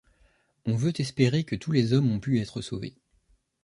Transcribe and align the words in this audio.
On 0.65 0.75
veut 0.75 0.99
espérer 0.99 1.43
que 1.43 1.55
tous 1.55 1.71
les 1.71 1.93
hommes 1.93 2.11
ont 2.11 2.19
pu 2.19 2.39
être 2.41 2.61
sauvés. 2.63 2.95